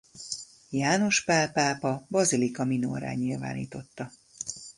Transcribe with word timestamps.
János 0.69 1.23
Pál 1.23 1.51
pápa 1.51 2.05
basilica 2.09 2.63
minorrá 2.63 3.13
nyilvánította. 3.13 4.11